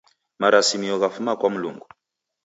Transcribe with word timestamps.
Marasimio 0.39 0.95
ghafuma 1.01 1.35
kwa 1.39 1.49
Mlungu. 1.53 1.87